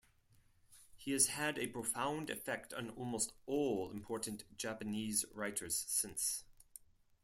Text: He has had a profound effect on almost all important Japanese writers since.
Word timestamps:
He 0.95 1.11
has 1.11 1.27
had 1.27 1.59
a 1.59 1.67
profound 1.67 2.31
effect 2.31 2.73
on 2.73 2.89
almost 2.89 3.33
all 3.45 3.91
important 3.91 4.45
Japanese 4.57 5.25
writers 5.35 5.85
since. 5.87 6.43